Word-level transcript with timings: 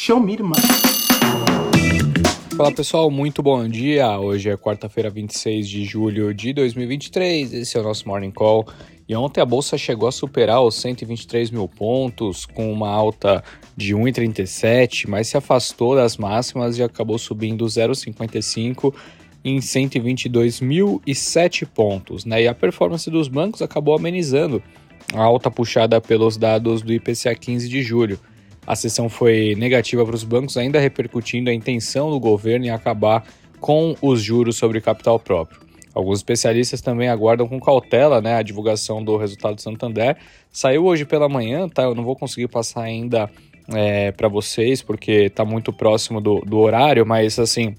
Show 0.00 0.20
me. 0.20 0.38
Fala 2.56 2.70
pessoal, 2.70 3.10
muito 3.10 3.42
bom 3.42 3.68
dia. 3.68 4.16
Hoje 4.20 4.48
é 4.48 4.56
quarta-feira, 4.56 5.10
26 5.10 5.68
de 5.68 5.84
julho 5.84 6.32
de 6.32 6.52
2023. 6.52 7.52
Esse 7.52 7.76
é 7.76 7.80
o 7.80 7.82
nosso 7.82 8.06
Morning 8.06 8.30
Call. 8.30 8.64
E 9.08 9.16
ontem 9.16 9.40
a 9.40 9.44
bolsa 9.44 9.76
chegou 9.76 10.08
a 10.08 10.12
superar 10.12 10.62
os 10.62 10.76
123 10.76 11.50
mil 11.50 11.66
pontos, 11.66 12.46
com 12.46 12.72
uma 12.72 12.88
alta 12.88 13.42
de 13.76 13.92
1,37, 13.92 15.08
mas 15.08 15.26
se 15.26 15.36
afastou 15.36 15.96
das 15.96 16.16
máximas 16.16 16.78
e 16.78 16.82
acabou 16.84 17.18
subindo 17.18 17.66
0,55 17.66 18.94
em 19.44 19.58
122.007 19.58 21.66
pontos. 21.66 22.24
Né? 22.24 22.42
E 22.42 22.46
a 22.46 22.54
performance 22.54 23.10
dos 23.10 23.26
bancos 23.26 23.62
acabou 23.62 23.96
amenizando 23.96 24.62
a 25.12 25.24
alta 25.24 25.50
puxada 25.50 26.00
pelos 26.00 26.36
dados 26.36 26.82
do 26.82 26.92
IPCA 26.92 27.34
15 27.34 27.68
de 27.68 27.82
julho. 27.82 28.16
A 28.68 28.76
sessão 28.76 29.08
foi 29.08 29.54
negativa 29.54 30.04
para 30.04 30.14
os 30.14 30.22
bancos, 30.22 30.58
ainda 30.58 30.78
repercutindo 30.78 31.48
a 31.48 31.54
intenção 31.54 32.10
do 32.10 32.20
governo 32.20 32.66
em 32.66 32.70
acabar 32.70 33.24
com 33.58 33.96
os 34.02 34.20
juros 34.20 34.56
sobre 34.56 34.78
capital 34.78 35.18
próprio. 35.18 35.58
Alguns 35.94 36.18
especialistas 36.18 36.82
também 36.82 37.08
aguardam 37.08 37.48
com 37.48 37.58
cautela 37.58 38.20
né, 38.20 38.34
a 38.34 38.42
divulgação 38.42 39.02
do 39.02 39.16
resultado 39.16 39.54
do 39.54 39.62
Santander. 39.62 40.18
Saiu 40.52 40.84
hoje 40.84 41.06
pela 41.06 41.30
manhã, 41.30 41.66
tá? 41.66 41.84
Eu 41.84 41.94
não 41.94 42.04
vou 42.04 42.14
conseguir 42.14 42.48
passar 42.48 42.82
ainda 42.82 43.30
é, 43.74 44.12
para 44.12 44.28
vocês 44.28 44.82
porque 44.82 45.12
está 45.12 45.46
muito 45.46 45.72
próximo 45.72 46.20
do, 46.20 46.40
do 46.40 46.58
horário, 46.58 47.06
mas 47.06 47.38
assim 47.38 47.74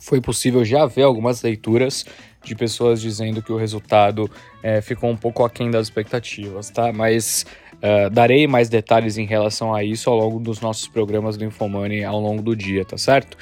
foi 0.00 0.20
possível 0.20 0.64
já 0.64 0.86
ver 0.86 1.02
algumas 1.02 1.40
leituras 1.40 2.04
de 2.42 2.56
pessoas 2.56 3.00
dizendo 3.00 3.40
que 3.42 3.52
o 3.52 3.56
resultado 3.56 4.28
é, 4.60 4.80
ficou 4.80 5.08
um 5.08 5.16
pouco 5.16 5.44
aquém 5.44 5.70
das 5.70 5.86
expectativas, 5.86 6.68
tá? 6.68 6.92
Mas 6.92 7.46
uh, 7.82 8.10
darei 8.10 8.46
mais 8.46 8.68
detalhes 8.68 9.18
em 9.18 9.26
relação 9.26 9.74
a 9.74 9.82
isso 9.84 10.08
ao 10.08 10.16
longo 10.16 10.38
dos 10.38 10.60
nossos 10.60 10.88
programas 10.88 11.36
do 11.36 11.44
Infomoney 11.44 12.04
ao 12.04 12.20
longo 12.20 12.42
do 12.42 12.54
dia, 12.54 12.84
tá 12.84 12.96
certo? 12.96 13.36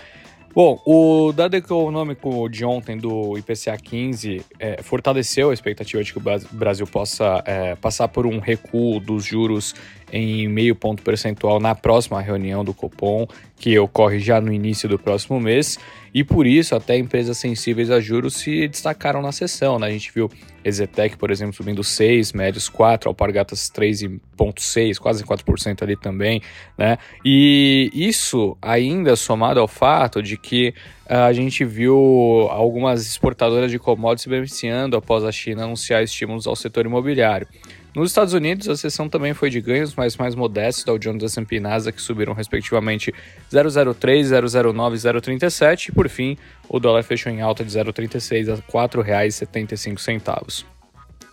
Bom, 0.55 0.81
o 0.85 1.31
dado 1.33 1.55
econômico 1.55 2.49
de 2.49 2.65
ontem 2.65 2.97
do 2.97 3.39
IPCA 3.39 3.77
15 3.77 4.43
é, 4.59 4.83
fortaleceu 4.83 5.51
a 5.51 5.55
expectativa 5.55 6.03
de 6.03 6.13
que 6.13 6.19
o 6.19 6.23
Brasil 6.51 6.87
possa 6.87 7.43
é, 7.47 7.77
passar 7.77 8.09
por 8.09 8.27
um 8.27 8.41
recuo 8.41 8.99
dos 8.99 9.25
juros 9.25 9.75
em 10.13 10.49
meio 10.49 10.75
ponto 10.75 11.03
percentual 11.03 11.61
na 11.61 11.75
próxima 11.75 12.21
reunião 12.21 12.65
do 12.65 12.75
Copom, 12.75 13.27
que 13.57 13.79
ocorre 13.79 14.21
já 14.21 14.41
no 14.41 14.53
início 14.53 14.89
do 14.89 14.99
próximo 14.99 15.41
mês, 15.41 15.79
e 16.15 16.23
por 16.25 16.47
isso 16.47 16.75
até 16.75 16.97
empresas 16.97 17.37
sensíveis 17.39 17.91
a 17.91 18.01
juros 18.01 18.35
se 18.35 18.69
destacaram 18.69 19.21
na 19.21 19.33
sessão. 19.33 19.79
Né? 19.79 19.89
A 19.89 19.91
gente 19.91 20.13
viu 20.13 20.31
Ezetec, 20.65 21.17
por 21.17 21.31
exemplo, 21.31 21.55
subindo 21.55 21.83
6, 21.83 22.33
médios 22.33 22.69
4, 22.69 23.09
Alpargatas 23.09 23.71
3,6, 23.71 24.99
quase 24.99 25.25
4% 25.25 25.83
ali 25.83 25.97
também. 25.97 26.41
Né? 26.77 26.99
E 27.25 27.91
isso 27.93 28.57
ainda 28.63 29.17
somado 29.17 29.61
ao 29.61 29.69
fato 29.69 30.23
de 30.23 30.37
que 30.37 30.73
ah, 31.09 31.27
a 31.27 31.33
gente 31.33 31.65
viu 31.65 32.49
algumas 32.51 33.07
exportadoras 33.07 33.71
de 33.71 33.79
commodities 33.79 34.23
se 34.23 34.29
beneficiando 34.29 34.97
após 34.97 35.25
a 35.25 35.33
China 35.33 35.65
anunciar 35.65 36.03
estímulos 36.03 36.47
ao 36.47 36.55
setor 36.55 36.87
imobiliário. 36.87 37.49
Nos 37.99 38.13
Estados 38.13 38.33
Unidos, 38.33 38.69
a 38.69 38.77
sessão 38.77 39.09
também 39.09 39.35
foi 39.35 39.51
de 39.51 39.61
ganhos, 39.61 39.93
mas 39.97 40.17
mais 40.17 40.37
modestos, 40.37 40.85
da 40.85 40.97
Jones 40.97 41.25
S&P 41.25 41.57
e 41.57 41.93
que 41.93 42.01
subiram 42.01 42.33
respectivamente 42.33 43.13
0,03, 43.51 44.23
0,09 44.23 44.95
e 44.95 44.99
0,37, 44.99 45.89
e 45.89 45.93
por 45.93 46.09
fim, 46.09 46.39
o 46.69 46.79
dólar 46.79 47.03
fechou 47.03 47.33
em 47.33 47.41
alta 47.41 47.65
de 47.65 47.73
0,36 47.73 48.53
a 48.53 48.55
R$ 48.55 48.63
4,75. 48.73 50.65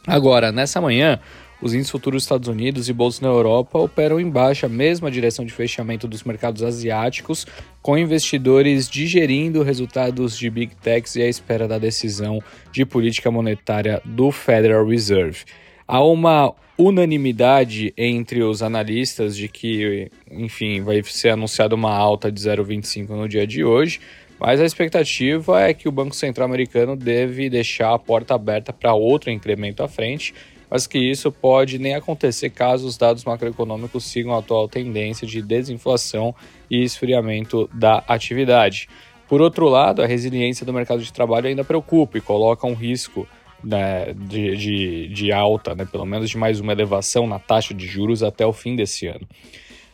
Agora, 0.07 0.52
nessa 0.52 0.81
manhã, 0.81 1.19
os 1.61 1.75
índices 1.75 1.91
futuros 1.91 2.23
dos 2.23 2.23
Estados 2.23 2.47
Unidos 2.47 2.89
e 2.89 2.94
bolsas 2.94 3.22
na 3.22 3.27
Europa 3.27 3.77
operam 3.77 4.19
em 4.19 4.27
baixa, 4.27 4.67
mesma 4.67 5.11
direção 5.11 5.45
de 5.45 5.53
fechamento 5.53 6.07
dos 6.07 6.23
mercados 6.23 6.63
asiáticos, 6.63 7.45
com 7.79 7.95
investidores 7.95 8.89
digerindo 8.89 9.61
resultados 9.61 10.35
de 10.35 10.50
Big 10.50 10.75
Techs 10.77 11.16
e 11.16 11.22
à 11.22 11.29
espera 11.29 11.67
da 11.67 11.77
decisão 11.77 12.41
de 12.72 12.83
política 12.83 13.29
monetária 13.29 14.02
do 14.03 14.31
Federal 14.31 14.88
Reserve. 14.88 15.45
Há 15.88 16.03
uma 16.03 16.51
unanimidade 16.78 17.94
entre 17.96 18.41
os 18.41 18.63
analistas 18.63 19.38
de 19.38 19.47
que, 19.47 20.12
enfim, 20.31 20.81
vai 20.81 21.03
ser 21.03 21.29
anunciada 21.29 21.75
uma 21.75 21.96
alta 21.96 22.31
de 22.31 22.41
0,25 22.41 23.09
no 23.09 23.29
dia 23.29 23.46
de 23.46 23.63
hoje, 23.63 24.00
mas 24.40 24.59
a 24.59 24.66
expectativa 24.66 25.62
é 25.62 25.74
que 25.74 25.88
o 25.88 25.91
Banco 25.91 26.16
Central 26.16 26.47
americano 26.47 26.95
deve 26.95 27.50
deixar 27.50 27.94
a 27.94 28.00
porta 28.00 28.34
aberta 28.34 28.74
para 28.74 28.94
outro 28.94 29.29
incremento 29.29 29.84
à 29.84 29.88
frente, 29.88 30.34
mas 30.69 30.88
que 30.88 30.97
isso 30.97 31.31
pode 31.31 31.78
nem 31.78 31.94
acontecer 31.94 32.50
caso 32.50 32.88
os 32.88 32.97
dados 32.97 33.24
macroeconômicos 33.24 34.03
sigam 34.06 34.34
a 34.34 34.40
atual 34.40 34.68
tendência 34.68 35.28
de 35.28 35.41
desinflação 35.41 36.34
e 36.69 36.84
esfriamento 36.84 37.69
da 37.72 38.03
atividade. 38.07 38.90
Por 39.29 39.40
outro 39.40 39.69
lado, 39.69 40.01
a 40.01 40.07
resiliência 40.07 40.66
do 40.66 40.74
mercado 40.74 41.01
de 41.01 41.13
trabalho 41.13 41.47
ainda 41.47 41.63
preocupa 41.63 42.18
e 42.18 42.22
coloca 42.22 42.68
um 42.68 42.74
risco 42.74 43.28
né, 43.65 44.13
de, 44.13 44.55
de, 44.55 45.07
de, 45.07 45.31
alta, 45.31 45.73
né, 45.73 45.85
pelo 45.85 46.05
menos 46.05 46.29
de 46.29 46.37
mais 46.37 46.59
uma 46.59 46.71
elevação 46.71 47.27
na 47.27 47.39
taxa 47.39 47.73
de 47.73 47.85
juros 47.87 48.21
até 48.21 48.45
o 48.45 48.53
fim 48.53 48.75
desse 48.75 49.07
ano. 49.07 49.27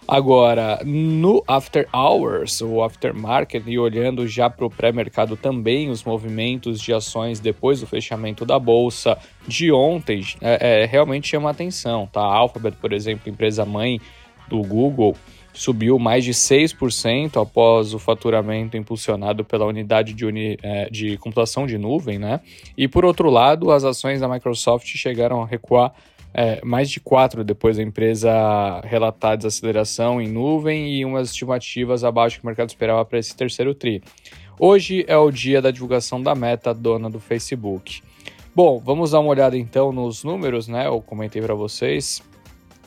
Agora, 0.07 0.81
no 0.83 1.43
after 1.47 1.87
hours, 1.93 2.59
o 2.59 2.83
aftermarket, 2.83 3.63
e 3.65 3.79
olhando 3.79 4.27
já 4.27 4.49
para 4.49 4.65
o 4.65 4.69
pré-mercado 4.69 5.37
também, 5.37 5.89
os 5.89 6.03
movimentos 6.03 6.81
de 6.81 6.91
ações 6.91 7.39
depois 7.39 7.79
do 7.79 7.87
fechamento 7.87 8.45
da 8.45 8.59
bolsa 8.59 9.17
de 9.47 9.71
ontem 9.71 10.21
é, 10.41 10.81
é, 10.81 10.85
realmente 10.85 11.29
chama 11.29 11.49
atenção. 11.49 12.09
Tá? 12.11 12.19
A 12.19 12.35
Alphabet, 12.35 12.75
por 12.81 12.91
exemplo, 12.91 13.31
empresa 13.31 13.63
mãe 13.63 14.01
do 14.55 14.61
Google, 14.67 15.15
subiu 15.53 15.97
mais 15.97 16.23
de 16.23 16.31
6% 16.31 17.41
após 17.41 17.93
o 17.93 17.99
faturamento 17.99 18.77
impulsionado 18.77 19.43
pela 19.43 19.65
unidade 19.65 20.13
de, 20.13 20.25
uni, 20.25 20.57
é, 20.61 20.89
de 20.89 21.17
computação 21.17 21.65
de 21.65 21.77
nuvem, 21.77 22.19
né? 22.19 22.39
E 22.77 22.87
por 22.87 23.05
outro 23.05 23.29
lado, 23.29 23.71
as 23.71 23.83
ações 23.83 24.21
da 24.21 24.27
Microsoft 24.27 24.85
chegaram 24.87 25.41
a 25.41 25.45
recuar 25.45 25.93
é, 26.33 26.63
mais 26.63 26.89
de 26.89 26.99
4 26.99 27.43
depois 27.43 27.77
da 27.77 27.83
empresa 27.83 28.31
relatar 28.85 29.35
desaceleração 29.35 30.21
em 30.21 30.27
nuvem 30.27 30.93
e 30.93 31.03
umas 31.03 31.29
estimativas 31.29 32.03
abaixo 32.03 32.39
que 32.39 32.43
o 32.43 32.47
mercado 32.47 32.69
esperava 32.69 33.03
para 33.03 33.19
esse 33.19 33.35
terceiro 33.35 33.73
TRI. 33.75 34.01
Hoje 34.57 35.03
é 35.07 35.17
o 35.17 35.31
dia 35.31 35.61
da 35.61 35.71
divulgação 35.71 36.21
da 36.21 36.33
meta, 36.35 36.73
dona 36.73 37.09
do 37.09 37.19
Facebook. 37.19 38.01
Bom, 38.55 38.79
vamos 38.79 39.11
dar 39.11 39.19
uma 39.19 39.29
olhada 39.29 39.57
então 39.57 39.91
nos 39.91 40.23
números, 40.23 40.67
né? 40.67 40.87
Eu 40.87 41.01
comentei 41.01 41.41
para 41.41 41.55
vocês 41.55 42.21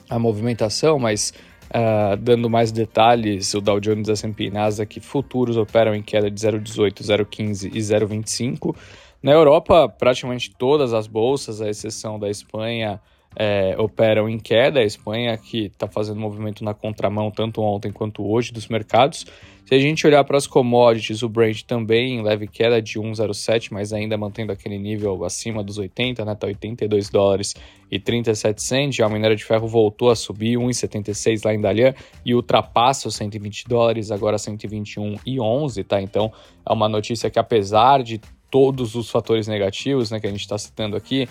a 0.08 0.18
movimentação, 0.18 0.98
mas 0.98 1.32
Uh, 1.70 2.16
dando 2.16 2.48
mais 2.48 2.70
detalhes, 2.70 3.52
o 3.54 3.60
Dow 3.60 3.80
Jones, 3.80 4.08
S&P 4.08 4.44
e 4.44 4.50
Nasdaq 4.50 5.00
futuros 5.00 5.56
operam 5.56 5.94
em 5.94 6.02
queda 6.02 6.30
de 6.30 6.40
0,18, 6.40 7.02
0,15 7.02 7.70
e 7.72 7.78
0,25. 7.78 8.76
Na 9.22 9.32
Europa, 9.32 9.88
praticamente 9.88 10.54
todas 10.56 10.92
as 10.92 11.06
bolsas, 11.06 11.60
à 11.60 11.68
exceção 11.68 12.18
da 12.18 12.28
Espanha, 12.28 13.00
é, 13.36 13.74
operam 13.78 14.28
em 14.28 14.38
queda. 14.38 14.80
A 14.80 14.84
Espanha 14.84 15.36
que 15.36 15.66
está 15.66 15.86
fazendo 15.86 16.20
movimento 16.20 16.64
na 16.64 16.74
contramão 16.74 17.30
tanto 17.30 17.60
ontem 17.62 17.90
quanto 17.92 18.24
hoje 18.26 18.52
dos 18.52 18.68
mercados. 18.68 19.26
Se 19.64 19.74
a 19.74 19.78
gente 19.78 20.06
olhar 20.06 20.22
para 20.24 20.36
as 20.36 20.46
commodities, 20.46 21.22
o 21.22 21.28
Brent 21.28 21.62
também 21.62 22.22
leve 22.22 22.46
queda 22.46 22.82
de 22.82 23.00
1,07, 23.00 23.68
mas 23.70 23.94
ainda 23.94 24.14
mantendo 24.18 24.52
aquele 24.52 24.78
nível 24.78 25.24
acima 25.24 25.64
dos 25.64 25.78
80, 25.78 26.22
né? 26.22 26.34
Tá 26.34 26.46
82 26.46 27.08
dólares 27.08 27.54
e 27.90 27.98
37 27.98 28.62
cents. 28.62 28.96
Já 28.96 29.06
o 29.06 29.10
minério 29.10 29.34
de 29.34 29.42
ferro 29.42 29.66
voltou 29.66 30.10
a 30.10 30.16
subir 30.16 30.58
1,76 30.58 31.46
lá 31.46 31.54
em 31.54 31.62
Dalian 31.62 31.94
e 32.26 32.34
ultrapassa 32.34 33.08
os 33.08 33.14
120 33.14 33.64
dólares, 33.66 34.10
agora 34.10 34.36
121 34.36 35.16
e 35.24 35.40
11, 35.40 35.82
tá? 35.84 35.98
Então 35.98 36.30
é 36.68 36.70
uma 36.70 36.88
notícia 36.88 37.30
que 37.30 37.38
apesar 37.38 38.02
de 38.02 38.20
todos 38.50 38.94
os 38.94 39.10
fatores 39.10 39.48
negativos, 39.48 40.10
né, 40.10 40.20
que 40.20 40.26
a 40.26 40.30
gente 40.30 40.42
está 40.42 40.58
citando 40.58 40.94
aqui, 40.94 41.26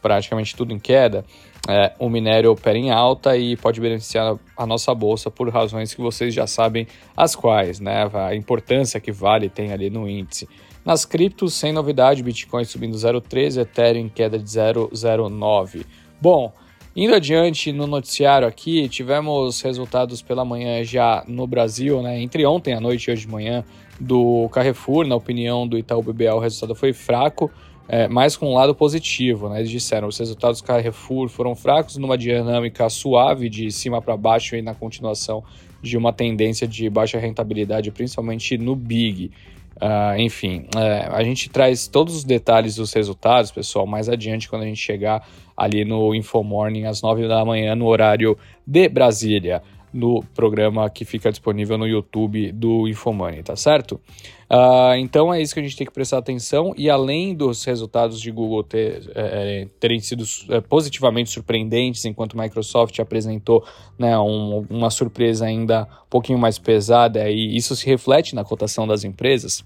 praticamente 0.00 0.54
tudo 0.54 0.72
em 0.72 0.78
queda, 0.78 1.24
é, 1.68 1.92
o 1.98 2.08
minério 2.08 2.50
opera 2.50 2.78
em 2.78 2.90
alta 2.90 3.36
e 3.36 3.56
pode 3.56 3.80
beneficiar 3.80 4.36
a 4.56 4.66
nossa 4.66 4.94
bolsa 4.94 5.30
por 5.30 5.48
razões 5.50 5.92
que 5.92 6.00
vocês 6.00 6.32
já 6.32 6.46
sabem 6.46 6.86
as 7.16 7.36
quais, 7.36 7.78
né? 7.78 8.08
A 8.14 8.34
importância 8.34 8.98
que 8.98 9.12
Vale 9.12 9.48
tem 9.48 9.72
ali 9.72 9.90
no 9.90 10.08
índice. 10.08 10.48
Nas 10.84 11.04
criptos, 11.04 11.52
sem 11.52 11.72
novidade, 11.72 12.22
Bitcoin 12.22 12.64
subindo 12.64 12.96
0,13, 12.96 13.60
Ethereum 13.60 14.06
em 14.06 14.08
queda 14.08 14.38
de 14.38 14.46
0,09. 14.46 15.84
Bom, 16.18 16.50
indo 16.96 17.14
adiante 17.14 17.70
no 17.72 17.86
noticiário 17.86 18.48
aqui, 18.48 18.88
tivemos 18.88 19.60
resultados 19.60 20.22
pela 20.22 20.46
manhã 20.46 20.82
já 20.82 21.22
no 21.28 21.46
Brasil, 21.46 22.00
né? 22.00 22.18
Entre 22.18 22.46
ontem 22.46 22.72
à 22.72 22.80
noite 22.80 23.08
e 23.08 23.12
hoje 23.12 23.26
de 23.26 23.32
manhã, 23.32 23.62
do 24.00 24.48
Carrefour, 24.50 25.06
na 25.06 25.16
opinião 25.16 25.66
do 25.66 25.76
Itaú 25.76 26.02
BBA, 26.02 26.34
o 26.34 26.38
resultado 26.38 26.74
foi 26.74 26.92
fraco 26.92 27.50
é, 27.88 28.06
mas 28.06 28.36
com 28.36 28.50
um 28.50 28.54
lado 28.54 28.74
positivo. 28.74 29.48
Né? 29.48 29.60
Eles 29.60 29.70
disseram 29.70 30.08
os 30.08 30.18
resultados 30.18 30.60
do 30.60 30.66
Carrefour 30.66 31.28
foram 31.28 31.54
fracos 31.54 31.96
numa 31.96 32.18
dinâmica 32.18 32.88
suave 32.90 33.48
de 33.48 33.72
cima 33.72 34.02
para 34.02 34.16
baixo 34.16 34.54
e 34.54 34.62
na 34.62 34.74
continuação 34.74 35.42
de 35.80 35.96
uma 35.96 36.12
tendência 36.12 36.66
de 36.68 36.88
baixa 36.90 37.18
rentabilidade, 37.18 37.90
principalmente 37.90 38.58
no 38.58 38.76
Big. 38.76 39.30
Uh, 39.76 40.18
enfim, 40.18 40.66
é, 40.76 41.08
a 41.08 41.22
gente 41.22 41.48
traz 41.48 41.86
todos 41.86 42.16
os 42.16 42.24
detalhes 42.24 42.74
dos 42.74 42.92
resultados, 42.92 43.52
pessoal, 43.52 43.86
mais 43.86 44.08
adiante 44.08 44.48
quando 44.48 44.62
a 44.62 44.66
gente 44.66 44.80
chegar 44.80 45.24
ali 45.56 45.84
no 45.84 46.12
Infomorning 46.16 46.84
às 46.84 47.00
9 47.00 47.28
da 47.28 47.44
manhã, 47.44 47.76
no 47.76 47.86
horário 47.86 48.36
de 48.66 48.88
Brasília. 48.88 49.62
No 49.98 50.22
programa 50.32 50.88
que 50.88 51.04
fica 51.04 51.28
disponível 51.28 51.76
no 51.76 51.86
YouTube 51.86 52.52
do 52.52 52.86
Infomoney, 52.86 53.42
tá 53.42 53.56
certo? 53.56 54.00
Uh, 54.48 54.94
então 54.98 55.34
é 55.34 55.42
isso 55.42 55.52
que 55.52 55.60
a 55.60 55.62
gente 55.62 55.76
tem 55.76 55.86
que 55.86 55.92
prestar 55.92 56.18
atenção 56.18 56.72
e 56.76 56.88
além 56.88 57.34
dos 57.34 57.64
resultados 57.64 58.20
de 58.20 58.30
Google 58.30 58.62
ter, 58.62 59.10
é, 59.14 59.62
é 59.62 59.68
terem 59.80 59.98
sido 59.98 60.24
é, 60.50 60.60
positivamente 60.60 61.30
surpreendentes, 61.30 62.04
enquanto 62.04 62.38
Microsoft 62.38 62.98
apresentou 63.00 63.64
né, 63.98 64.16
um, 64.18 64.64
uma 64.70 64.88
surpresa 64.88 65.46
ainda 65.46 65.82
um 65.82 66.08
pouquinho 66.08 66.38
mais 66.38 66.58
pesada 66.58 67.28
e 67.28 67.56
isso 67.56 67.74
se 67.74 67.84
reflete 67.84 68.36
na 68.36 68.44
cotação 68.44 68.86
das 68.86 69.02
empresas, 69.02 69.64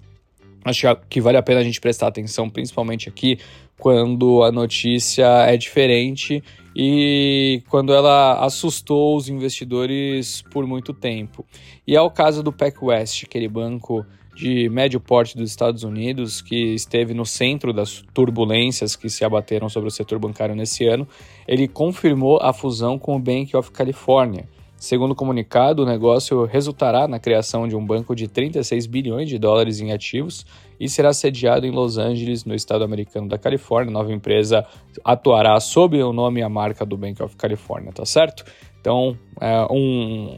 acho 0.65 0.87
que 1.11 1.21
vale 1.21 1.37
a 1.37 1.43
pena 1.43 1.61
a 1.61 1.65
gente 1.65 1.81
prestar 1.81 2.07
atenção, 2.07 2.49
principalmente 2.49 3.09
aqui, 3.09 3.39
quando 3.83 4.45
a 4.45 4.53
notícia 4.53 5.27
é 5.45 5.57
diferente 5.57 6.41
e 6.73 7.65
quando 7.69 7.93
ela 7.93 8.35
assustou 8.35 9.17
os 9.17 9.29
investidores 9.29 10.41
por 10.53 10.69
muito 10.69 10.95
tempo. 10.95 11.45
E 11.85 11.97
é 11.97 12.01
o 12.01 12.09
caso 12.09 12.45
do 12.45 12.53
PacWest, 12.53 13.25
aquele 13.25 13.49
banco 13.49 14.07
de 14.37 14.69
médio 14.69 15.01
porte 15.01 15.37
dos 15.37 15.51
Estados 15.51 15.83
Unidos 15.83 16.41
que 16.41 16.75
esteve 16.75 17.13
no 17.13 17.27
centro 17.27 17.73
das 17.73 18.05
turbulências 18.15 18.95
que 18.95 19.11
se 19.11 19.25
abateram 19.25 19.69
sobre 19.69 19.89
o 19.89 19.91
setor 19.91 20.21
bancário 20.21 20.55
nesse 20.55 20.87
ano. 20.87 21.05
Ele 21.49 21.67
confirmou 21.67 22.39
a 22.41 22.53
fusão 22.53 22.97
com 22.97 23.17
o 23.17 23.19
Bank 23.19 23.57
of 23.57 23.73
California 23.73 24.49
Segundo 24.83 25.13
o 25.13 25.15
comunicado, 25.15 25.85
o 25.85 25.87
negócio 25.87 26.45
resultará 26.45 27.07
na 27.07 27.21
criação 27.21 27.69
de 27.69 27.77
um 27.77 27.87
banco 27.87 28.17
de 28.17 28.27
36 28.27 28.87
bilhões 28.87 29.29
de 29.29 29.39
dólares 29.39 29.79
em 29.79 29.93
ativos 29.93 30.45
e 30.81 30.89
será 30.89 31.13
sediado 31.13 31.65
em 31.65 31.71
Los 31.71 31.99
Angeles, 31.99 32.45
no 32.45 32.53
estado 32.53 32.83
americano 32.83 33.29
da 33.29 33.39
Califórnia. 33.39 33.93
A 33.93 33.93
nova 33.93 34.13
empresa 34.13 34.67
atuará 35.05 35.61
sob 35.61 36.03
o 36.03 36.13
nome 36.13 36.41
e 36.41 36.43
a 36.43 36.49
marca 36.49 36.85
do 36.85 36.97
Bank 36.97 37.23
of 37.23 37.37
California, 37.37 37.93
tá 37.93 38.05
certo? 38.05 38.45
Então, 38.81 39.17
é 39.41 39.65
um 39.71 40.37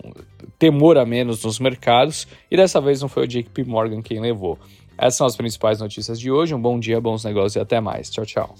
temor 0.58 0.99
a 0.99 1.06
menos 1.06 1.43
nos 1.43 1.58
mercados 1.58 2.29
e 2.50 2.56
dessa 2.58 2.82
vez 2.82 3.00
não 3.00 3.08
foi 3.08 3.25
o 3.25 3.26
JP 3.26 3.64
Morgan 3.64 4.02
quem 4.02 4.20
levou. 4.20 4.58
Essas 4.99 5.14
são 5.14 5.26
as 5.26 5.37
principais 5.37 5.81
notícias 5.81 6.20
de 6.20 6.31
hoje. 6.31 6.55
Um 6.55 6.61
bom 6.61 6.79
dia, 6.79 7.00
bons 7.00 7.25
negócios 7.25 7.56
e 7.56 7.61
até 7.61 7.81
mais. 7.81 8.11
Tchau, 8.11 8.26
tchau. 8.26 8.55